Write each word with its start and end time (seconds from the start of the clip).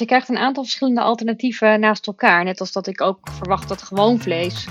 je 0.00 0.06
krijgt 0.06 0.28
een 0.28 0.38
aantal 0.38 0.62
verschillende 0.62 1.00
alternatieven 1.00 1.80
naast 1.80 2.06
elkaar. 2.06 2.44
Net 2.44 2.60
als 2.60 2.72
dat 2.72 2.86
ik 2.86 3.00
ook 3.00 3.28
verwacht 3.30 3.68
dat 3.68 3.82
gewoon 3.82 4.20
vlees 4.20 4.66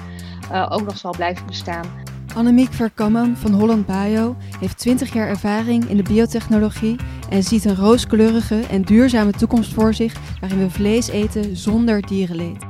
uh, 0.52 0.68
ook 0.70 0.84
nog 0.84 0.98
zal 0.98 1.12
blijven 1.12 1.46
bestaan. 1.46 2.08
Annemiek 2.36 2.74
Verkamman 2.74 3.38
van 3.38 3.54
Holland 3.54 3.86
Bio 3.86 4.36
heeft 4.60 4.78
20 4.78 5.14
jaar 5.14 5.28
ervaring 5.28 5.86
in 5.86 5.98
de 5.98 6.04
biotechnologie 6.04 6.96
en 7.30 7.44
ziet 7.44 7.66
een 7.66 7.76
rooskleurige 7.76 8.60
en 8.60 8.82
duurzame 8.82 9.32
toekomst 9.32 9.74
voor 9.74 9.94
zich 9.94 10.40
waarin 10.40 10.60
we 10.60 10.70
vlees 10.70 11.08
eten 11.08 11.58
zonder 11.58 12.08
dierenleed. 12.08 12.66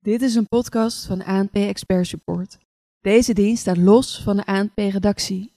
Dit 0.00 0.22
is 0.22 0.34
een 0.34 0.48
podcast 0.48 1.06
van 1.06 1.24
ANP 1.24 1.54
Expert 1.54 2.06
Support. 2.06 2.58
Deze 3.00 3.34
dienst 3.34 3.60
staat 3.60 3.76
los 3.76 4.22
van 4.22 4.36
de 4.36 4.46
ANP-redactie. 4.46 5.52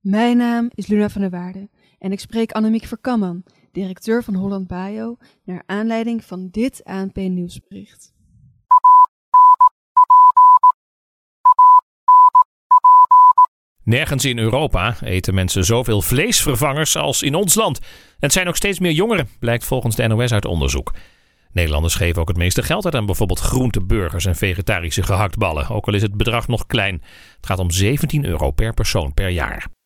Mijn 0.00 0.36
naam 0.36 0.70
is 0.74 0.86
Luna 0.86 1.08
van 1.08 1.20
der 1.20 1.30
Waarde 1.30 1.68
en 1.98 2.12
ik 2.12 2.20
spreek 2.20 2.52
Annemiek 2.52 2.84
Verkamman, 2.84 3.42
directeur 3.78 4.24
van 4.24 4.34
Holland 4.34 4.66
Bio, 4.66 5.16
naar 5.44 5.62
aanleiding 5.66 6.24
van 6.24 6.48
dit 6.50 6.84
ANP-nieuwsbericht. 6.84 8.12
Nergens 13.84 14.24
in 14.24 14.38
Europa 14.38 14.96
eten 15.00 15.34
mensen 15.34 15.64
zoveel 15.64 16.02
vleesvervangers 16.02 16.96
als 16.96 17.22
in 17.22 17.34
ons 17.34 17.54
land. 17.54 17.80
Het 18.18 18.32
zijn 18.32 18.48
ook 18.48 18.56
steeds 18.56 18.78
meer 18.78 18.92
jongeren, 18.92 19.28
blijkt 19.38 19.64
volgens 19.64 19.96
de 19.96 20.06
NOS 20.06 20.32
uit 20.32 20.44
onderzoek. 20.44 20.94
Nederlanders 21.52 21.94
geven 21.94 22.20
ook 22.22 22.28
het 22.28 22.36
meeste 22.36 22.62
geld 22.62 22.84
uit 22.84 22.94
aan 22.94 23.06
bijvoorbeeld 23.06 23.40
groenteburgers 23.40 24.24
en 24.24 24.36
vegetarische 24.36 25.02
gehaktballen, 25.02 25.68
ook 25.68 25.86
al 25.86 25.94
is 25.94 26.02
het 26.02 26.16
bedrag 26.16 26.48
nog 26.48 26.66
klein. 26.66 27.02
Het 27.36 27.46
gaat 27.46 27.58
om 27.58 27.70
17 27.70 28.24
euro 28.24 28.50
per 28.50 28.74
persoon 28.74 29.14
per 29.14 29.28
jaar. 29.28 29.77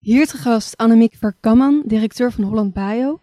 Hier 0.00 0.26
te 0.26 0.36
gast 0.36 0.76
Annemiek 0.76 1.14
Verkamman, 1.14 1.82
directeur 1.86 2.32
van 2.32 2.44
Holland 2.44 2.72
Bio. 2.72 3.20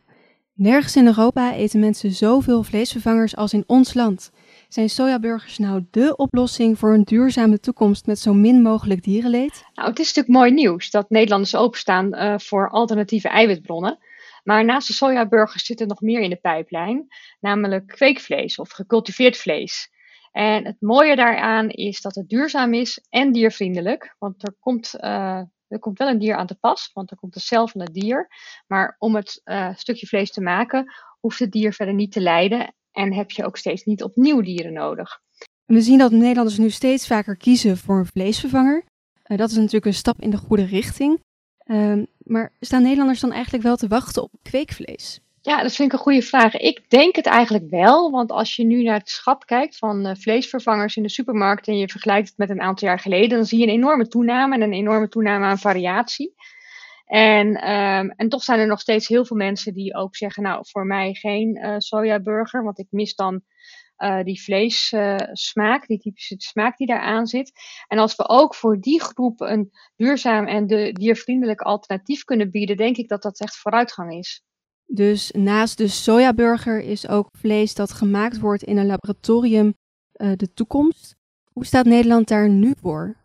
Nergens 0.53 0.95
in 0.95 1.05
Europa 1.05 1.53
eten 1.53 1.79
mensen 1.79 2.11
zoveel 2.11 2.63
vleesvervangers 2.63 3.35
als 3.35 3.53
in 3.53 3.63
ons 3.67 3.93
land. 3.93 4.31
Zijn 4.67 4.89
sojaburgers 4.89 5.57
nou 5.57 5.85
dé 5.91 6.13
oplossing 6.15 6.79
voor 6.79 6.93
een 6.93 7.03
duurzame 7.03 7.59
toekomst 7.59 8.05
met 8.05 8.19
zo 8.19 8.33
min 8.33 8.61
mogelijk 8.61 9.03
dierenleed? 9.03 9.63
Nou, 9.73 9.89
het 9.89 9.99
is 9.99 10.07
natuurlijk 10.13 10.37
mooi 10.37 10.51
nieuws 10.51 10.89
dat 10.89 11.09
Nederlanders 11.09 11.55
openstaan 11.55 12.15
uh, 12.15 12.37
voor 12.37 12.69
alternatieve 12.69 13.27
eiwitbronnen. 13.27 13.97
Maar 14.43 14.65
naast 14.65 14.87
de 14.87 14.93
sojaburgers 14.93 15.65
zit 15.65 15.81
er 15.81 15.87
nog 15.87 16.01
meer 16.01 16.21
in 16.21 16.29
de 16.29 16.35
pijplijn, 16.35 17.07
namelijk 17.39 17.87
kweekvlees 17.87 18.59
of 18.59 18.71
gecultiveerd 18.71 19.37
vlees. 19.37 19.89
En 20.31 20.65
het 20.65 20.77
mooie 20.79 21.15
daaraan 21.15 21.69
is 21.69 22.01
dat 22.01 22.15
het 22.15 22.29
duurzaam 22.29 22.73
is 22.73 23.05
en 23.09 23.31
diervriendelijk, 23.31 24.15
want 24.19 24.43
er 24.43 24.55
komt, 24.59 24.93
uh, 24.99 25.41
er 25.67 25.79
komt 25.79 25.97
wel 25.97 26.07
een 26.07 26.19
dier 26.19 26.35
aan 26.35 26.47
te 26.47 26.55
pas, 26.55 26.89
want 26.93 27.11
er 27.11 27.17
komt 27.17 27.33
de 27.33 27.39
cel 27.39 27.67
van 27.67 27.81
het 27.81 27.93
dier. 27.93 28.27
Maar 28.67 28.95
om 28.99 29.15
het 29.15 29.41
uh, 29.45 29.75
stukje 29.75 30.07
vlees 30.07 30.31
te 30.31 30.41
maken, 30.41 30.93
hoeft 31.19 31.39
het 31.39 31.51
dier 31.51 31.73
verder 31.73 31.93
niet 31.93 32.11
te 32.11 32.21
lijden 32.21 32.73
en 32.91 33.13
heb 33.13 33.31
je 33.31 33.45
ook 33.45 33.57
steeds 33.57 33.83
niet 33.83 34.03
opnieuw 34.03 34.41
dieren 34.41 34.73
nodig. 34.73 35.21
We 35.65 35.81
zien 35.81 35.97
dat 35.97 36.11
Nederlanders 36.11 36.57
nu 36.57 36.69
steeds 36.69 37.07
vaker 37.07 37.37
kiezen 37.37 37.77
voor 37.77 37.97
een 37.97 38.05
vleesvervanger. 38.05 38.83
Uh, 39.27 39.37
dat 39.37 39.49
is 39.49 39.55
natuurlijk 39.55 39.85
een 39.85 39.93
stap 39.93 40.21
in 40.21 40.29
de 40.29 40.37
goede 40.37 40.65
richting. 40.65 41.19
Uh, 41.65 42.03
maar 42.17 42.51
staan 42.59 42.81
Nederlanders 42.81 43.19
dan 43.19 43.31
eigenlijk 43.31 43.63
wel 43.63 43.75
te 43.75 43.87
wachten 43.87 44.23
op 44.23 44.31
kweekvlees? 44.41 45.19
Ja, 45.47 45.61
dat 45.61 45.75
vind 45.75 45.91
ik 45.91 45.97
een 45.97 46.03
goede 46.03 46.21
vraag. 46.21 46.55
Ik 46.55 46.89
denk 46.89 47.15
het 47.15 47.25
eigenlijk 47.25 47.69
wel, 47.69 48.11
want 48.11 48.31
als 48.31 48.55
je 48.55 48.63
nu 48.63 48.83
naar 48.83 48.97
het 48.97 49.09
schat 49.09 49.45
kijkt 49.45 49.77
van 49.77 50.07
uh, 50.07 50.15
vleesvervangers 50.15 50.95
in 50.95 51.03
de 51.03 51.09
supermarkt 51.09 51.67
en 51.67 51.77
je 51.77 51.89
vergelijkt 51.89 52.27
het 52.27 52.37
met 52.37 52.49
een 52.49 52.61
aantal 52.61 52.87
jaar 52.87 52.99
geleden, 52.99 53.37
dan 53.37 53.45
zie 53.45 53.59
je 53.59 53.63
een 53.63 53.73
enorme 53.73 54.07
toename 54.07 54.55
en 54.55 54.61
een 54.61 54.73
enorme 54.73 55.07
toename 55.09 55.45
aan 55.45 55.57
variatie. 55.59 56.33
En, 57.05 57.47
um, 57.71 58.09
en 58.09 58.29
toch 58.29 58.43
zijn 58.43 58.59
er 58.59 58.67
nog 58.67 58.79
steeds 58.79 59.07
heel 59.07 59.25
veel 59.25 59.37
mensen 59.37 59.73
die 59.73 59.95
ook 59.95 60.15
zeggen, 60.15 60.43
nou, 60.43 60.65
voor 60.69 60.85
mij 60.85 61.13
geen 61.13 61.57
uh, 61.57 61.75
sojaburger, 61.77 62.63
want 62.63 62.79
ik 62.79 62.87
mis 62.89 63.15
dan 63.15 63.41
uh, 63.97 64.23
die 64.23 64.41
vleessmaak, 64.41 65.87
die 65.87 65.99
typische 65.99 66.35
smaak 66.37 66.77
die 66.77 66.87
daaraan 66.87 67.27
zit. 67.27 67.51
En 67.87 67.97
als 67.97 68.15
we 68.15 68.29
ook 68.29 68.55
voor 68.55 68.79
die 68.79 69.01
groep 69.01 69.41
een 69.41 69.71
duurzaam 69.95 70.47
en 70.47 70.67
de 70.67 70.91
diervriendelijk 70.91 71.61
alternatief 71.61 72.23
kunnen 72.23 72.51
bieden, 72.51 72.77
denk 72.77 72.97
ik 72.97 73.07
dat 73.07 73.21
dat 73.21 73.39
echt 73.39 73.57
vooruitgang 73.57 74.13
is. 74.13 74.45
Dus 74.87 75.31
naast 75.31 75.77
de 75.77 75.87
sojaburger 75.87 76.79
is 76.81 77.07
ook 77.07 77.29
vlees 77.31 77.73
dat 77.73 77.91
gemaakt 77.91 78.39
wordt 78.39 78.63
in 78.63 78.77
een 78.77 78.85
laboratorium 78.85 79.75
uh, 80.15 80.31
de 80.35 80.53
toekomst. 80.53 81.15
Hoe 81.51 81.65
staat 81.65 81.85
Nederland 81.85 82.27
daar 82.27 82.49
nu 82.49 82.73
voor? 82.81 83.15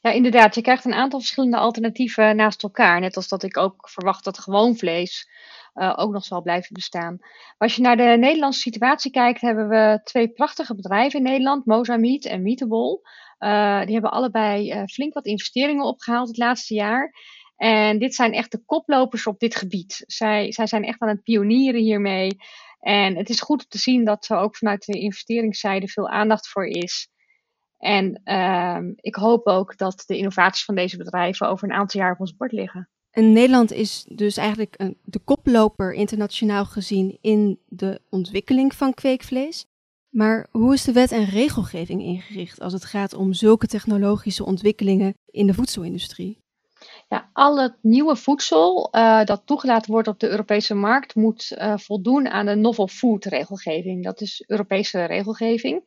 Ja, 0.00 0.10
inderdaad. 0.10 0.54
Je 0.54 0.60
krijgt 0.60 0.84
een 0.84 0.94
aantal 0.94 1.18
verschillende 1.18 1.56
alternatieven 1.56 2.36
naast 2.36 2.62
elkaar. 2.62 3.00
Net 3.00 3.16
als 3.16 3.28
dat 3.28 3.42
ik 3.42 3.56
ook 3.56 3.88
verwacht 3.88 4.24
dat 4.24 4.38
gewoon 4.38 4.76
vlees 4.76 5.28
uh, 5.74 5.92
ook 5.96 6.12
nog 6.12 6.24
zal 6.24 6.42
blijven 6.42 6.74
bestaan. 6.74 7.18
Als 7.58 7.76
je 7.76 7.82
naar 7.82 7.96
de 7.96 8.16
Nederlandse 8.18 8.60
situatie 8.60 9.10
kijkt, 9.10 9.40
hebben 9.40 9.68
we 9.68 10.00
twee 10.04 10.28
prachtige 10.28 10.74
bedrijven 10.74 11.18
in 11.18 11.24
Nederland, 11.24 11.66
Mozamiet 11.66 12.24
en 12.24 12.42
Meatable. 12.42 13.00
Uh, 13.38 13.84
die 13.84 13.92
hebben 13.92 14.10
allebei 14.10 14.84
flink 14.86 15.14
wat 15.14 15.26
investeringen 15.26 15.84
opgehaald 15.84 16.28
het 16.28 16.38
laatste 16.38 16.74
jaar. 16.74 17.14
En 17.60 17.98
dit 17.98 18.14
zijn 18.14 18.32
echt 18.32 18.50
de 18.50 18.62
koplopers 18.66 19.26
op 19.26 19.38
dit 19.38 19.56
gebied. 19.56 20.02
Zij, 20.06 20.52
zij 20.52 20.66
zijn 20.66 20.84
echt 20.84 21.00
aan 21.00 21.08
het 21.08 21.22
pionieren 21.22 21.80
hiermee. 21.80 22.36
En 22.78 23.16
het 23.16 23.28
is 23.28 23.40
goed 23.40 23.62
om 23.62 23.68
te 23.68 23.78
zien 23.78 24.04
dat 24.04 24.28
er 24.28 24.36
ook 24.36 24.56
vanuit 24.56 24.84
de 24.84 25.00
investeringszijde 25.00 25.88
veel 25.88 26.08
aandacht 26.08 26.48
voor 26.48 26.66
is. 26.66 27.08
En 27.78 28.20
uh, 28.24 28.78
ik 28.96 29.14
hoop 29.14 29.46
ook 29.46 29.76
dat 29.76 30.02
de 30.06 30.16
innovaties 30.16 30.64
van 30.64 30.74
deze 30.74 30.96
bedrijven 30.96 31.48
over 31.48 31.68
een 31.68 31.74
aantal 31.74 32.00
jaar 32.00 32.12
op 32.12 32.20
ons 32.20 32.36
bord 32.36 32.52
liggen. 32.52 32.88
En 33.10 33.32
Nederland 33.32 33.72
is 33.72 34.04
dus 34.08 34.36
eigenlijk 34.36 34.74
een, 34.76 34.98
de 35.04 35.18
koploper 35.18 35.92
internationaal 35.92 36.64
gezien 36.64 37.18
in 37.20 37.58
de 37.66 38.00
ontwikkeling 38.10 38.74
van 38.74 38.94
kweekvlees. 38.94 39.66
Maar 40.08 40.46
hoe 40.50 40.74
is 40.74 40.84
de 40.84 40.92
wet 40.92 41.12
en 41.12 41.24
regelgeving 41.24 42.02
ingericht 42.02 42.60
als 42.60 42.72
het 42.72 42.84
gaat 42.84 43.14
om 43.14 43.32
zulke 43.32 43.66
technologische 43.66 44.44
ontwikkelingen 44.44 45.14
in 45.26 45.46
de 45.46 45.54
voedselindustrie? 45.54 46.38
Ja, 47.10 47.30
al 47.32 47.60
het 47.60 47.76
nieuwe 47.80 48.16
voedsel 48.16 48.88
uh, 48.92 49.24
dat 49.24 49.42
toegelaten 49.44 49.92
wordt 49.92 50.08
op 50.08 50.20
de 50.20 50.28
Europese 50.28 50.74
markt 50.74 51.14
moet 51.14 51.52
uh, 51.58 51.76
voldoen 51.76 52.28
aan 52.28 52.46
de 52.46 52.54
novel 52.54 52.88
food 52.88 53.24
regelgeving. 53.24 54.04
Dat 54.04 54.20
is 54.20 54.44
Europese 54.46 55.04
regelgeving. 55.04 55.82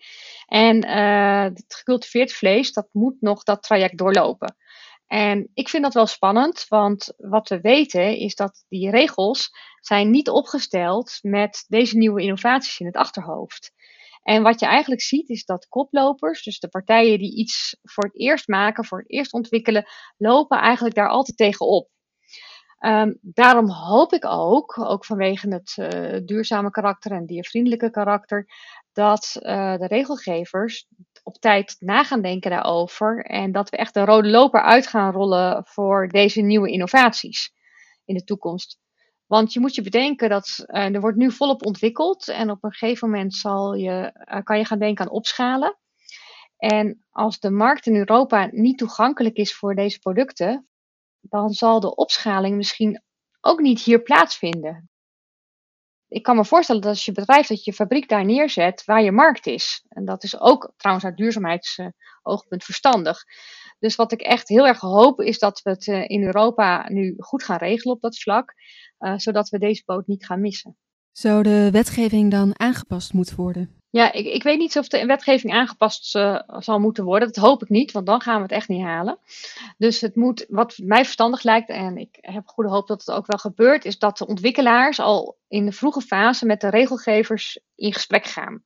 En 0.48 0.86
uh, 0.86 1.44
het 1.44 1.76
gecultiveerd 1.76 2.34
vlees, 2.34 2.74
dat 2.74 2.88
moet 2.92 3.22
nog 3.22 3.44
dat 3.44 3.64
traject 3.64 3.98
doorlopen. 3.98 4.56
En 5.08 5.50
ik 5.54 5.70
vind 5.70 5.84
dat 5.84 5.94
wel 5.94 6.06
spannend, 6.06 6.66
want 6.68 7.14
wat 7.18 7.50
we 7.50 7.62
weten 7.62 8.18
is 8.18 8.36
dat 8.36 8.66
die 8.70 8.90
regels 8.90 9.50
zijn 9.80 10.10
niet 10.10 10.30
opgesteld 10.30 11.20
met 11.22 11.66
deze 11.68 11.98
nieuwe 11.98 12.22
innovaties 12.22 12.80
in 12.80 12.86
het 12.86 12.96
achterhoofd. 12.96 13.72
En 14.24 14.44
wat 14.44 14.60
je 14.60 14.66
eigenlijk 14.66 15.02
ziet 15.02 15.30
is 15.30 15.46
dat 15.46 15.68
koplopers, 15.68 16.44
dus 16.44 16.60
de 16.60 16.68
partijen 16.68 17.20
die 17.20 17.36
iets 17.36 17.78
voor 17.84 18.04
het 18.04 18.20
eerst 18.20 18.48
maken, 18.48 18.86
voor 18.86 18.98
het 18.98 19.10
eerst 19.10 19.34
ontwikkelen, 19.34 19.86
lopen 20.18 20.58
eigenlijk 20.58 20.96
daar 20.96 21.10
altijd 21.10 21.38
tegenop. 21.38 21.90
Um, 22.80 23.18
daarom 23.22 23.70
hoop 23.70 24.14
ik 24.14 24.26
ook, 24.26 24.80
ook 24.80 25.06
vanwege 25.06 25.48
het 25.50 25.76
uh, 25.78 26.20
duurzame 26.26 26.70
karakter 26.70 27.12
en 27.12 27.26
diervriendelijke 27.26 27.90
karakter, 27.90 28.48
dat 28.94 29.36
uh, 29.40 29.78
de 29.78 29.88
regelgevers 29.88 30.88
op 31.24 31.38
tijd 31.38 31.76
na 31.80 32.04
gaan 32.04 32.22
denken 32.22 32.52
daarover 32.52 33.26
en 33.26 33.52
dat 33.52 33.70
we 33.70 33.78
echt 33.78 33.94
de 33.94 34.06
rode 34.06 34.30
loper 34.30 34.62
uit 34.62 34.88
gaan 34.88 35.12
rollen 35.12 35.66
voor 35.66 36.08
deze 36.08 36.42
nieuwe 36.42 36.72
innovaties 36.72 37.54
in 38.06 38.16
de 38.16 38.24
toekomst. 38.24 38.80
Want 39.34 39.54
je 39.54 39.60
moet 39.60 39.76
je 39.76 39.82
bedenken 39.82 40.30
dat 40.30 40.64
uh, 40.68 40.94
er 40.94 41.00
wordt 41.00 41.18
nu 41.18 41.32
volop 41.32 41.66
ontwikkeld 41.66 42.28
en 42.28 42.50
op 42.50 42.64
een 42.64 42.72
gegeven 42.72 43.10
moment 43.10 43.34
zal 43.34 43.74
je, 43.74 44.14
uh, 44.32 44.44
kan 44.44 44.58
je 44.58 44.66
gaan 44.66 44.80
denken 44.80 45.06
aan 45.06 45.12
opschalen. 45.12 45.78
En 46.58 47.06
als 47.10 47.40
de 47.40 47.52
markt 47.52 47.86
in 47.86 47.96
Europa 47.96 48.50
niet 48.52 48.78
toegankelijk 48.78 49.36
is 49.36 49.56
voor 49.56 49.76
deze 49.76 50.00
producten, 50.00 50.68
dan 51.20 51.50
zal 51.50 51.80
de 51.80 51.96
opschaling 51.96 52.56
misschien 52.56 53.02
ook 53.42 53.60
niet 53.60 53.82
hier 53.82 54.02
plaatsvinden. 54.02 54.90
Ik 56.08 56.24
kan 56.24 56.36
me 56.36 56.46
voorstellen 56.46 56.82
dat 56.82 56.92
als 56.92 57.06
je 57.06 57.12
bedrijf 57.12 57.48
dat 57.48 57.64
je 57.64 57.74
fabriek 57.74 58.10
daar 58.10 58.26
neerzet 58.26 58.86
waar 58.86 59.04
je 59.04 59.12
markt 59.12 59.46
is. 59.46 59.86
En 59.90 60.06
dat 60.06 60.24
is 60.24 60.40
ook 60.40 60.74
trouwens 60.78 61.06
uit 61.06 61.18
duurzaamheidsoogpunt 61.18 62.64
verstandig. 62.64 63.24
Dus 63.84 63.96
wat 63.96 64.12
ik 64.12 64.22
echt 64.22 64.48
heel 64.48 64.68
erg 64.68 64.80
hoop 64.80 65.22
is 65.22 65.40
dat 65.40 65.62
we 65.62 65.70
het 65.70 65.88
uh, 65.88 66.10
in 66.10 66.24
Europa 66.24 66.86
nu 66.90 67.16
goed 67.18 67.44
gaan 67.44 67.58
regelen 67.58 67.96
op 67.96 68.02
dat 68.02 68.20
vlak. 68.20 68.54
Uh, 69.00 69.14
zodat 69.18 69.50
we 69.50 69.60
deze 69.60 69.84
boot 69.86 70.08
niet 70.08 70.26
gaan 70.26 70.42
missen. 70.42 70.78
Zou 71.12 71.44
de 71.44 71.72
wetgeving 71.72 72.32
dan 72.32 72.60
aangepast 72.60 73.14
moeten 73.14 73.36
worden? 73.36 73.82
Ja, 73.90 74.14
ik, 74.14 74.26
ik 74.26 74.44
weet 74.44 74.58
niet 74.58 74.78
of 74.78 74.88
de 74.88 75.06
wetgeving 75.06 75.54
aangepast 75.54 76.16
uh, 76.16 76.40
zal 76.48 76.80
moeten 76.80 77.04
worden. 77.04 77.28
Dat 77.28 77.44
hoop 77.44 77.62
ik 77.62 77.70
niet, 77.70 77.92
want 77.92 78.06
dan 78.06 78.22
gaan 78.22 78.36
we 78.36 78.42
het 78.42 78.52
echt 78.52 78.68
niet 78.68 78.84
halen. 78.84 79.18
Dus 79.78 80.02
het 80.02 80.16
moet, 80.16 80.46
wat 80.50 80.78
mij 80.78 81.04
verstandig 81.04 81.44
lijkt, 81.44 81.70
en 81.70 81.98
ik 81.98 82.18
heb 82.22 82.48
goede 82.48 82.70
hoop 82.70 82.88
dat 82.88 83.06
het 83.06 83.16
ook 83.16 83.28
wel 83.28 83.38
gebeurt, 83.38 83.86
is 83.86 84.00
dat 84.00 84.18
de 84.18 84.28
ontwikkelaars 84.28 85.00
al 85.00 85.38
in 85.48 85.66
de 85.66 85.72
vroege 85.72 86.02
fase 86.02 86.46
met 86.46 86.62
de 86.62 86.70
regelgevers 86.70 87.60
in 87.76 87.94
gesprek 87.94 88.26
gaan. 88.26 88.64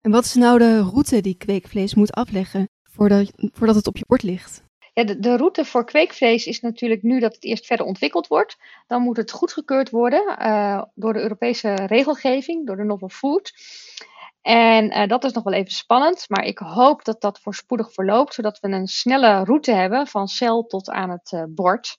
En 0.00 0.10
wat 0.10 0.24
is 0.24 0.34
nou 0.34 0.58
de 0.58 0.80
route 0.80 1.20
die 1.20 1.36
kweekvlees 1.36 1.94
moet 1.94 2.12
afleggen 2.12 2.68
voordat, 2.96 3.32
voordat 3.52 3.76
het 3.76 3.86
op 3.86 3.96
je 3.96 4.04
bord 4.06 4.22
ligt? 4.22 4.64
Ja, 4.92 5.04
de, 5.04 5.18
de, 5.18 5.36
route 5.36 5.64
voor 5.64 5.84
kweekvlees 5.84 6.46
is 6.46 6.60
natuurlijk 6.60 7.02
nu 7.02 7.20
dat 7.20 7.34
het 7.34 7.44
eerst 7.44 7.66
verder 7.66 7.86
ontwikkeld 7.86 8.26
wordt. 8.26 8.56
Dan 8.86 9.02
moet 9.02 9.16
het 9.16 9.30
goedgekeurd 9.30 9.90
worden 9.90 10.36
uh, 10.40 10.82
door 10.94 11.12
de 11.12 11.20
Europese 11.20 11.74
regelgeving, 11.74 12.66
door 12.66 12.76
de 12.76 12.84
Novel 12.84 13.08
Food. 13.08 13.52
En 14.42 14.98
uh, 14.98 15.06
dat 15.06 15.24
is 15.24 15.32
nog 15.32 15.44
wel 15.44 15.52
even 15.52 15.72
spannend, 15.72 16.28
maar 16.28 16.44
ik 16.44 16.58
hoop 16.58 17.04
dat 17.04 17.20
dat 17.20 17.40
voorspoedig 17.40 17.92
verloopt, 17.92 18.34
zodat 18.34 18.60
we 18.60 18.68
een 18.68 18.86
snelle 18.86 19.44
route 19.44 19.72
hebben 19.72 20.06
van 20.06 20.28
cel 20.28 20.66
tot 20.66 20.90
aan 20.90 21.10
het 21.10 21.32
uh, 21.32 21.42
bord. 21.48 21.98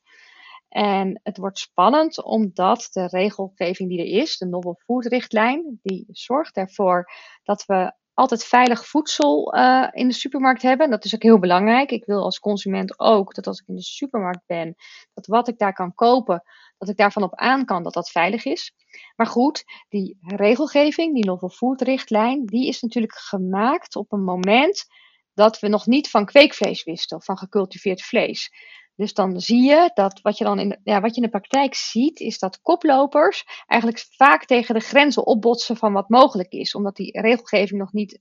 En 0.70 1.20
het 1.24 1.38
wordt 1.38 1.60
spannend 1.60 2.24
omdat 2.24 2.88
de 2.92 3.08
regelgeving 3.08 3.90
die 3.90 4.00
er 4.00 4.22
is, 4.22 4.38
de 4.38 4.46
Novel 4.46 4.80
Food 4.86 5.06
richtlijn, 5.06 5.80
die 5.84 6.06
zorgt 6.12 6.58
ervoor 6.58 7.12
dat 7.44 7.66
we 7.66 7.94
altijd 8.18 8.46
veilig 8.46 8.88
voedsel 8.88 9.56
uh, 9.56 9.88
in 9.92 10.08
de 10.08 10.14
supermarkt 10.14 10.62
hebben. 10.62 10.90
Dat 10.90 11.06
is 11.06 11.16
ook 11.16 11.24
heel 11.24 11.40
belangrijk. 11.40 11.92
Ik 11.92 12.06
wil 12.06 12.24
als 12.24 12.40
consument 12.40 13.00
ook 13.00 13.34
dat 13.34 13.48
als 13.48 13.60
ik 13.60 13.68
in 13.68 13.76
de 13.76 13.82
supermarkt 13.82 14.44
ben, 14.46 14.76
dat 15.14 15.26
wat 15.26 15.48
ik 15.48 15.58
daar 15.58 15.74
kan 15.74 15.94
kopen, 15.94 16.44
dat 16.78 16.90
ik 16.90 16.98
daarvan 16.98 17.24
op 17.24 17.36
aan 17.36 17.66
kan 17.66 17.84
dat 17.84 17.94
dat 17.94 18.10
veilig 18.10 18.46
is. 18.46 18.74
Maar 19.16 19.28
goed, 19.28 19.64
die 19.90 20.18
regelgeving, 20.22 21.14
die 21.14 21.26
novel 21.26 21.50
food 21.50 21.82
richtlijn, 21.82 22.46
die 22.46 22.68
is 22.68 22.82
natuurlijk 22.82 23.18
gemaakt 23.18 23.96
op 23.96 24.12
een 24.12 24.24
moment 24.24 24.86
dat 25.34 25.60
we 25.60 25.68
nog 25.68 25.86
niet 25.86 26.10
van 26.10 26.26
kweekvlees 26.26 26.84
wisten 26.84 27.18
of 27.18 27.26
van 27.26 27.38
gecultiveerd 27.38 28.02
vlees. 28.02 28.52
Dus 28.98 29.14
dan 29.14 29.40
zie 29.40 29.62
je 29.62 29.92
dat 29.94 30.22
wat 30.22 30.38
je 30.38 30.44
dan 30.44 30.60
in 30.60 30.70
de, 30.70 30.80
ja, 30.84 31.02
wat 31.02 31.10
je 31.10 31.22
in 31.22 31.28
de 31.32 31.40
praktijk 31.40 31.76
ziet, 31.76 32.20
is 32.20 32.40
dat 32.40 32.62
koplopers 32.62 33.46
eigenlijk 33.68 34.06
vaak 34.10 34.46
tegen 34.46 34.76
de 34.76 34.82
grenzen 34.82 35.26
opbotsen 35.26 35.78
van 35.78 35.94
wat 35.94 36.10
mogelijk 36.10 36.52
is, 36.52 36.76
omdat 36.76 36.96
die 36.96 37.22
regelgeving 37.22 37.80
nog 37.80 37.94
niet 37.94 38.20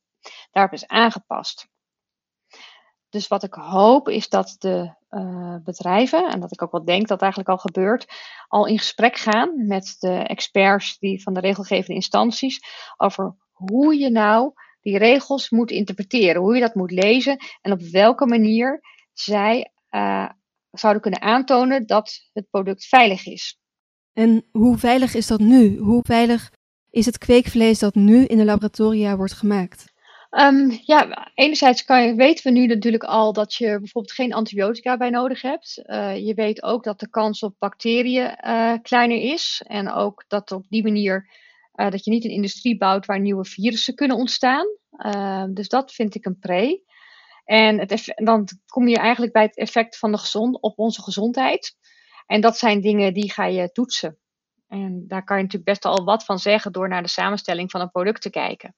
daarop 0.50 0.72
is 0.72 0.86
aangepast. 0.86 1.68
Dus 3.08 3.28
wat 3.28 3.42
ik 3.42 3.54
hoop 3.54 4.08
is 4.08 4.28
dat 4.28 4.56
de 4.58 4.94
uh, 5.10 5.56
bedrijven, 5.64 6.28
en 6.28 6.40
dat 6.40 6.52
ik 6.52 6.62
ook 6.62 6.72
wel 6.72 6.84
denk 6.84 7.08
dat 7.08 7.20
eigenlijk 7.20 7.50
al 7.50 7.58
gebeurt, 7.58 8.06
al 8.48 8.66
in 8.66 8.78
gesprek 8.78 9.16
gaan 9.16 9.66
met 9.66 9.96
de 9.98 10.12
experts 10.12 10.98
die 10.98 11.22
van 11.22 11.34
de 11.34 11.40
regelgevende 11.40 11.94
instanties 11.94 12.60
over 12.96 13.36
hoe 13.52 13.98
je 13.98 14.10
nou 14.10 14.52
die 14.80 14.98
regels 14.98 15.50
moet 15.50 15.70
interpreteren, 15.70 16.42
hoe 16.42 16.54
je 16.54 16.60
dat 16.60 16.74
moet 16.74 16.90
lezen 16.90 17.38
en 17.60 17.72
op 17.72 17.80
welke 17.80 18.26
manier 18.26 18.80
zij 19.12 19.70
uh, 19.90 20.28
zouden 20.80 21.02
kunnen 21.02 21.22
aantonen 21.22 21.86
dat 21.86 22.28
het 22.32 22.50
product 22.50 22.84
veilig 22.84 23.26
is. 23.26 23.58
En 24.12 24.44
hoe 24.50 24.78
veilig 24.78 25.14
is 25.14 25.26
dat 25.26 25.40
nu? 25.40 25.76
Hoe 25.76 26.02
veilig 26.02 26.50
is 26.90 27.06
het 27.06 27.18
kweekvlees 27.18 27.78
dat 27.78 27.94
nu 27.94 28.24
in 28.24 28.36
de 28.36 28.44
laboratoria 28.44 29.16
wordt 29.16 29.32
gemaakt? 29.32 29.94
Um, 30.30 30.78
ja, 30.82 31.30
enerzijds 31.34 31.84
kan 31.84 32.02
je, 32.02 32.14
weten 32.14 32.44
we 32.44 32.58
nu 32.58 32.66
natuurlijk 32.66 33.04
al 33.04 33.32
dat 33.32 33.54
je 33.54 33.66
bijvoorbeeld 33.66 34.12
geen 34.12 34.34
antibiotica 34.34 34.96
bij 34.96 35.10
nodig 35.10 35.42
hebt. 35.42 35.82
Uh, 35.86 36.16
je 36.26 36.34
weet 36.34 36.62
ook 36.62 36.84
dat 36.84 37.00
de 37.00 37.10
kans 37.10 37.42
op 37.42 37.54
bacteriën 37.58 38.38
uh, 38.46 38.72
kleiner 38.82 39.18
is. 39.32 39.62
En 39.66 39.92
ook 39.92 40.24
dat 40.28 40.52
op 40.52 40.64
die 40.68 40.82
manier 40.82 41.30
uh, 41.74 41.90
dat 41.90 42.04
je 42.04 42.10
niet 42.10 42.24
een 42.24 42.30
industrie 42.30 42.76
bouwt 42.76 43.06
waar 43.06 43.20
nieuwe 43.20 43.44
virussen 43.44 43.94
kunnen 43.94 44.16
ontstaan. 44.16 44.66
Ehm, 44.90 45.52
dus 45.52 45.68
dat 45.68 45.92
vind 45.92 46.14
ik 46.14 46.24
een 46.24 46.38
pre. 46.38 46.80
En 47.46 47.78
het 47.78 48.12
dan 48.14 48.48
kom 48.66 48.88
je 48.88 48.96
eigenlijk 48.96 49.32
bij 49.32 49.42
het 49.42 49.56
effect 49.56 49.98
van 49.98 50.12
de 50.12 50.18
gezond 50.18 50.60
op 50.60 50.78
onze 50.78 51.02
gezondheid. 51.02 51.76
En 52.26 52.40
dat 52.40 52.58
zijn 52.58 52.80
dingen 52.80 53.14
die 53.14 53.32
ga 53.32 53.44
je 53.44 53.72
toetsen. 53.72 54.18
En 54.68 55.04
daar 55.08 55.24
kan 55.24 55.36
je 55.36 55.42
natuurlijk 55.42 55.70
best 55.70 55.84
al 55.84 56.04
wat 56.04 56.24
van 56.24 56.38
zeggen 56.38 56.72
door 56.72 56.88
naar 56.88 57.02
de 57.02 57.08
samenstelling 57.08 57.70
van 57.70 57.80
een 57.80 57.90
product 57.90 58.22
te 58.22 58.30
kijken. 58.30 58.74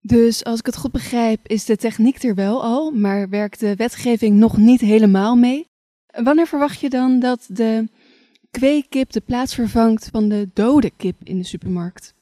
Dus 0.00 0.44
als 0.44 0.58
ik 0.58 0.66
het 0.66 0.76
goed 0.76 0.92
begrijp, 0.92 1.48
is 1.48 1.64
de 1.64 1.76
techniek 1.76 2.22
er 2.22 2.34
wel 2.34 2.62
al, 2.62 2.90
maar 2.90 3.28
werkt 3.28 3.60
de 3.60 3.76
wetgeving 3.76 4.36
nog 4.36 4.56
niet 4.56 4.80
helemaal 4.80 5.36
mee. 5.36 5.70
Wanneer 6.06 6.46
verwacht 6.46 6.80
je 6.80 6.88
dan 6.88 7.20
dat 7.20 7.46
de 7.48 7.88
kweekkip 8.50 9.12
de 9.12 9.20
plaats 9.20 9.54
vervangt 9.54 10.08
van 10.12 10.28
de 10.28 10.50
dode 10.54 10.90
kip 10.90 11.16
in 11.22 11.38
de 11.38 11.44
supermarkt? 11.44 12.14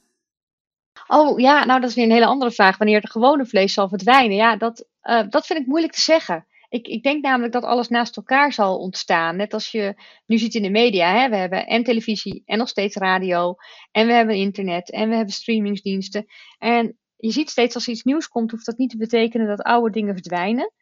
Oh 1.07 1.39
ja, 1.39 1.65
nou 1.65 1.81
dat 1.81 1.91
is 1.91 1.97
weer 1.97 2.05
een 2.05 2.11
hele 2.11 2.27
andere 2.27 2.51
vraag. 2.51 2.79
Wanneer 2.79 3.01
het 3.01 3.11
gewone 3.11 3.47
vlees 3.47 3.73
zal 3.73 3.89
verdwijnen. 3.89 4.37
Ja, 4.37 4.57
dat, 4.57 4.85
uh, 5.03 5.23
dat 5.29 5.47
vind 5.47 5.59
ik 5.59 5.67
moeilijk 5.67 5.93
te 5.93 6.01
zeggen. 6.01 6.47
Ik, 6.69 6.87
ik, 6.87 7.03
denk 7.03 7.23
namelijk 7.23 7.53
dat 7.53 7.65
alles 7.65 7.89
naast 7.89 8.17
elkaar 8.17 8.53
zal 8.53 8.79
ontstaan. 8.79 9.37
Net 9.37 9.53
als 9.53 9.71
je 9.71 10.03
nu 10.27 10.39
ziet 10.39 10.55
in 10.55 10.63
de 10.63 10.71
media. 10.71 11.13
Hè? 11.15 11.29
We 11.29 11.37
hebben 11.37 11.67
en 11.67 11.85
televisie 11.85 12.43
en 12.47 12.59
nog 12.59 12.69
steeds 12.69 12.97
radio. 12.97 13.55
En 13.91 14.07
we 14.07 14.13
hebben 14.13 14.37
internet 14.37 14.91
en 14.91 15.09
we 15.09 15.15
hebben 15.15 15.35
streamingsdiensten. 15.35 16.27
En 16.59 16.99
je 17.17 17.31
ziet 17.31 17.51
steeds 17.51 17.75
als 17.75 17.89
iets 17.89 18.03
nieuws 18.03 18.29
komt, 18.29 18.51
hoeft 18.51 18.67
dat 18.67 18.79
niet 18.79 18.91
te 18.91 18.97
betekenen 18.97 19.47
dat 19.47 19.63
oude 19.63 19.91
dingen 19.91 20.15
verdwijnen. 20.15 20.73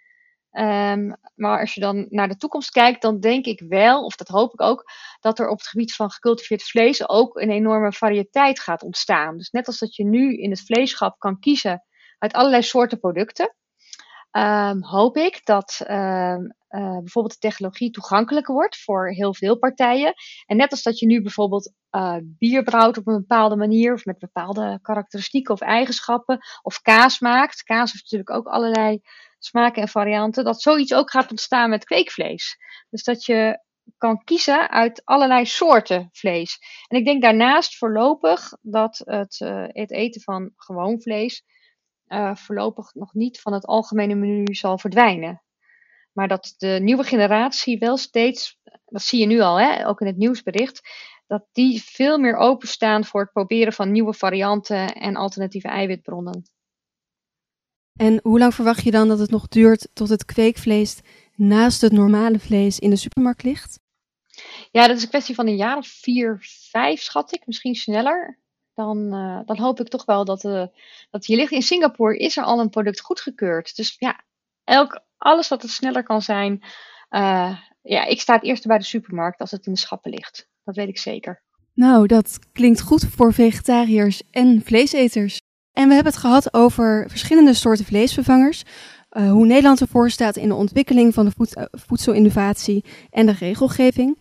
Um, 0.52 1.16
maar 1.34 1.60
als 1.60 1.74
je 1.74 1.80
dan 1.80 2.06
naar 2.08 2.28
de 2.28 2.36
toekomst 2.36 2.70
kijkt, 2.70 3.02
dan 3.02 3.20
denk 3.20 3.44
ik 3.44 3.62
wel, 3.68 4.04
of 4.04 4.16
dat 4.16 4.28
hoop 4.28 4.52
ik 4.52 4.60
ook, 4.60 4.84
dat 5.20 5.38
er 5.38 5.48
op 5.48 5.58
het 5.58 5.66
gebied 5.66 5.94
van 5.94 6.10
gecultiveerd 6.10 6.62
vlees 6.62 7.08
ook 7.08 7.36
een 7.36 7.50
enorme 7.50 7.92
variëteit 7.92 8.60
gaat 8.60 8.82
ontstaan. 8.82 9.36
Dus 9.36 9.50
net 9.50 9.66
als 9.66 9.78
dat 9.78 9.96
je 9.96 10.04
nu 10.04 10.36
in 10.36 10.50
het 10.50 10.64
vleeschap 10.64 11.18
kan 11.18 11.38
kiezen 11.38 11.84
uit 12.18 12.32
allerlei 12.32 12.62
soorten 12.62 12.98
producten, 12.98 13.54
um, 14.38 14.84
hoop 14.84 15.16
ik 15.16 15.40
dat 15.44 15.80
um, 15.90 16.56
uh, 16.70 16.98
bijvoorbeeld 16.98 17.32
de 17.32 17.48
technologie 17.48 17.90
toegankelijker 17.90 18.54
wordt 18.54 18.82
voor 18.82 19.10
heel 19.10 19.34
veel 19.34 19.58
partijen. 19.58 20.14
En 20.46 20.56
net 20.56 20.70
als 20.70 20.82
dat 20.82 20.98
je 20.98 21.06
nu 21.06 21.22
bijvoorbeeld 21.22 21.72
uh, 21.90 22.16
bier 22.22 22.62
brouwt 22.62 22.98
op 22.98 23.06
een 23.06 23.18
bepaalde 23.18 23.56
manier, 23.56 23.92
of 23.92 24.04
met 24.04 24.18
bepaalde 24.18 24.78
karakteristieken 24.82 25.54
of 25.54 25.60
eigenschappen, 25.60 26.38
of 26.62 26.80
kaas 26.80 27.20
maakt. 27.20 27.62
Kaas 27.62 27.92
heeft 27.92 28.02
natuurlijk 28.02 28.30
ook 28.30 28.46
allerlei 28.46 29.00
smaken 29.38 29.82
en 29.82 29.88
varianten, 29.88 30.44
dat 30.44 30.62
zoiets 30.62 30.94
ook 30.94 31.10
gaat 31.10 31.30
ontstaan 31.30 31.70
met 31.70 31.84
kweekvlees. 31.84 32.56
Dus 32.90 33.04
dat 33.04 33.24
je 33.24 33.66
kan 33.96 34.24
kiezen 34.24 34.70
uit 34.70 35.02
allerlei 35.04 35.46
soorten 35.46 36.08
vlees. 36.12 36.58
En 36.86 36.98
ik 36.98 37.04
denk 37.04 37.22
daarnaast 37.22 37.76
voorlopig 37.76 38.52
dat 38.60 39.00
het, 39.04 39.40
uh, 39.40 39.64
het 39.66 39.90
eten 39.90 40.20
van 40.20 40.52
gewoon 40.56 41.00
vlees 41.00 41.44
uh, 42.08 42.34
voorlopig 42.34 42.94
nog 42.94 43.14
niet 43.14 43.40
van 43.40 43.52
het 43.52 43.66
algemene 43.66 44.14
menu 44.14 44.54
zal 44.54 44.78
verdwijnen. 44.78 45.42
Maar 46.12 46.28
dat 46.28 46.54
de 46.56 46.78
nieuwe 46.82 47.04
generatie 47.04 47.78
wel 47.78 47.96
steeds, 47.96 48.60
dat 48.84 49.02
zie 49.02 49.20
je 49.20 49.26
nu 49.26 49.40
al, 49.40 49.60
hè, 49.60 49.86
ook 49.86 50.00
in 50.00 50.06
het 50.06 50.16
nieuwsbericht, 50.16 50.80
dat 51.26 51.46
die 51.52 51.82
veel 51.82 52.18
meer 52.18 52.36
openstaan 52.36 53.04
voor 53.04 53.20
het 53.20 53.32
proberen 53.32 53.72
van 53.72 53.92
nieuwe 53.92 54.14
varianten 54.14 54.94
en 54.94 55.16
alternatieve 55.16 55.68
eiwitbronnen. 55.68 56.50
En 57.96 58.20
hoe 58.22 58.38
lang 58.38 58.54
verwacht 58.54 58.84
je 58.84 58.90
dan 58.90 59.08
dat 59.08 59.18
het 59.18 59.30
nog 59.30 59.48
duurt 59.48 59.88
tot 59.92 60.08
het 60.08 60.24
kweekvlees 60.24 61.00
naast 61.34 61.80
het 61.80 61.92
normale 61.92 62.38
vlees 62.38 62.78
in 62.78 62.90
de 62.90 62.96
supermarkt 62.96 63.42
ligt? 63.42 63.80
Ja, 64.70 64.86
dat 64.86 64.96
is 64.96 65.02
een 65.02 65.08
kwestie 65.08 65.34
van 65.34 65.46
een 65.46 65.56
jaar 65.56 65.76
of 65.76 65.86
vier, 65.86 66.38
vijf, 66.70 67.00
schat 67.00 67.34
ik, 67.34 67.46
misschien 67.46 67.74
sneller. 67.74 68.38
Dan, 68.78 69.14
uh, 69.14 69.40
dan 69.44 69.58
hoop 69.58 69.80
ik 69.80 69.88
toch 69.88 70.04
wel 70.04 70.24
dat, 70.24 70.44
uh, 70.44 70.66
dat 71.10 71.26
hier 71.26 71.36
ligt. 71.36 71.52
In 71.52 71.62
Singapore 71.62 72.16
is 72.16 72.36
er 72.36 72.44
al 72.44 72.60
een 72.60 72.70
product 72.70 73.00
goedgekeurd. 73.00 73.76
Dus 73.76 73.96
ja, 73.98 74.24
elk, 74.64 75.00
alles 75.16 75.48
wat 75.48 75.62
het 75.62 75.70
sneller 75.70 76.02
kan 76.02 76.22
zijn. 76.22 76.62
Uh, 77.10 77.58
ja, 77.82 78.04
ik 78.04 78.20
sta 78.20 78.34
het 78.34 78.44
eerste 78.44 78.68
bij 78.68 78.78
de 78.78 78.84
supermarkt 78.84 79.40
als 79.40 79.50
het 79.50 79.66
in 79.66 79.72
de 79.72 79.78
schappen 79.78 80.10
ligt. 80.10 80.48
Dat 80.64 80.76
weet 80.76 80.88
ik 80.88 80.98
zeker. 80.98 81.42
Nou, 81.74 82.06
dat 82.06 82.38
klinkt 82.52 82.80
goed 82.80 83.04
voor 83.04 83.32
vegetariërs 83.32 84.22
en 84.30 84.62
vleeseters. 84.64 85.38
En 85.72 85.88
we 85.88 85.94
hebben 85.94 86.12
het 86.12 86.22
gehad 86.22 86.54
over 86.54 87.04
verschillende 87.08 87.54
soorten 87.54 87.84
vleesvervangers. 87.84 88.62
Hoe 89.08 89.46
Nederland 89.46 89.80
ervoor 89.80 90.10
staat 90.10 90.36
in 90.36 90.48
de 90.48 90.54
ontwikkeling 90.54 91.14
van 91.14 91.24
de 91.24 91.30
voed 91.30 91.68
voedselinnovatie 91.70 92.84
en 93.10 93.26
de 93.26 93.32
regelgeving. 93.32 94.18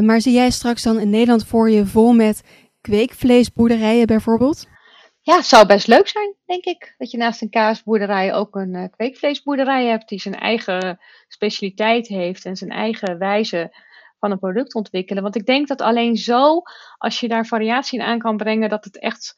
Maar 0.00 0.20
zie 0.20 0.32
jij 0.32 0.50
straks 0.50 0.82
dan 0.82 1.00
in 1.00 1.10
Nederland 1.10 1.46
voor 1.46 1.70
je 1.70 1.86
vol 1.86 2.12
met 2.12 2.42
kweekvleesboerderijen 2.80 4.06
bijvoorbeeld? 4.06 4.66
Ja, 5.22 5.42
zou 5.42 5.66
best 5.66 5.86
leuk 5.86 6.08
zijn, 6.08 6.34
denk 6.46 6.64
ik. 6.64 6.94
Dat 6.98 7.10
je 7.10 7.16
naast 7.16 7.42
een 7.42 7.50
kaasboerderij 7.50 8.34
ook 8.34 8.54
een 8.56 8.90
kweekvleesboerderij 8.90 9.86
hebt 9.86 10.08
die 10.08 10.20
zijn 10.20 10.34
eigen 10.34 11.00
specialiteit 11.28 12.06
heeft 12.06 12.44
en 12.44 12.56
zijn 12.56 12.70
eigen 12.70 13.18
wijze 13.18 13.76
van 14.18 14.30
een 14.30 14.38
product 14.38 14.74
ontwikkelen. 14.74 15.22
Want 15.22 15.36
ik 15.36 15.46
denk 15.46 15.68
dat 15.68 15.80
alleen 15.80 16.16
zo, 16.16 16.62
als 16.98 17.20
je 17.20 17.28
daar 17.28 17.46
variatie 17.46 17.98
in 17.98 18.04
aan 18.04 18.18
kan 18.18 18.36
brengen, 18.36 18.68
dat 18.68 18.84
het 18.84 18.98
echt 18.98 19.36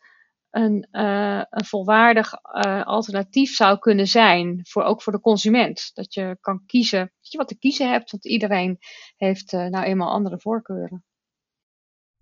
een, 0.50 0.88
uh, 0.92 1.42
een 1.50 1.64
volwaardig 1.64 2.32
uh, 2.32 2.82
alternatief 2.84 3.54
zou 3.54 3.78
kunnen 3.78 4.06
zijn, 4.06 4.60
voor, 4.62 4.82
ook 4.82 5.02
voor 5.02 5.12
de 5.12 5.20
consument. 5.20 5.90
Dat 5.94 6.14
je 6.14 6.36
kan 6.40 6.62
kiezen, 6.66 7.12
dat 7.20 7.32
je 7.32 7.38
wat 7.38 7.48
te 7.48 7.58
kiezen 7.58 7.90
hebt, 7.90 8.10
want 8.10 8.26
iedereen 8.26 8.78
heeft 9.16 9.52
nou 9.52 9.82
eenmaal 9.84 10.10
andere 10.10 10.38
voorkeuren. 10.38 11.04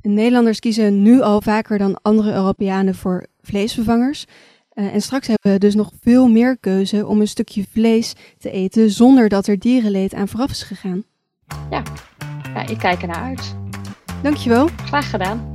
Nederlanders 0.03 0.59
kiezen 0.59 1.03
nu 1.03 1.21
al 1.21 1.43
vaker 1.43 1.79
dan 1.79 1.99
andere 2.03 2.33
Europeanen 2.33 2.95
voor 2.95 3.27
vleesvervangers. 3.41 4.25
en 4.71 5.01
straks 5.01 5.27
hebben 5.27 5.53
we 5.53 5.59
dus 5.59 5.75
nog 5.75 5.93
veel 6.01 6.29
meer 6.29 6.59
keuze 6.59 7.07
om 7.07 7.21
een 7.21 7.29
stukje 7.29 7.65
vlees 7.73 8.15
te 8.39 8.51
eten 8.51 8.91
zonder 8.91 9.29
dat 9.29 9.47
er 9.47 9.59
dierenleed 9.59 10.15
aan 10.15 10.29
vooraf 10.29 10.51
is 10.51 10.63
gegaan. 10.63 11.05
Ja, 11.71 11.83
ja 12.55 12.67
ik 12.67 12.79
kijk 12.79 13.03
ernaar 13.03 13.25
uit. 13.25 13.57
Dankjewel. 14.23 14.69
Graag 14.85 15.11
gedaan. 15.11 15.55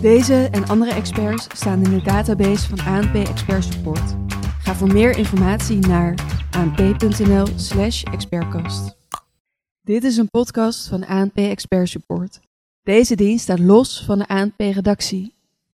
Deze 0.00 0.48
en 0.50 0.66
andere 0.66 0.92
experts 0.92 1.46
staan 1.54 1.84
in 1.84 1.90
de 1.90 2.02
database 2.02 2.68
van 2.68 2.80
ANP 2.86 3.14
Expert 3.14 3.64
Support. 3.64 4.14
Ga 4.62 4.74
voor 4.74 4.92
meer 4.92 5.18
informatie 5.18 5.78
naar 5.78 6.14
anp.nl/expertcast. 6.50 8.96
Dit 9.82 10.04
is 10.04 10.16
een 10.16 10.30
podcast 10.30 10.88
van 10.88 11.06
ANP 11.06 11.36
Expert 11.36 11.88
Support. 11.88 12.40
Deze 12.88 13.14
dienst 13.14 13.42
staat 13.42 13.58
los 13.58 14.02
van 14.04 14.18
de 14.18 14.28
ANP-redactie 14.28 15.34